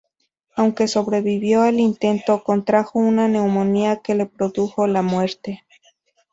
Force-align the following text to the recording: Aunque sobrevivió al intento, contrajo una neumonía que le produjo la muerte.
Aunque 0.55 0.87
sobrevivió 0.87 1.61
al 1.61 1.79
intento, 1.79 2.43
contrajo 2.43 2.97
una 2.97 3.27
neumonía 3.27 3.97
que 3.97 4.15
le 4.15 4.25
produjo 4.25 4.87
la 4.87 5.03
muerte. 5.03 5.63